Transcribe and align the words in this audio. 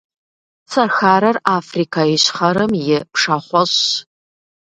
Сахарэр- 0.71 1.35
Африкэ 1.57 2.01
Ищхъэрэм 2.15 2.71
и 2.77 2.83
пшахъуэщӏщ. 3.11 3.75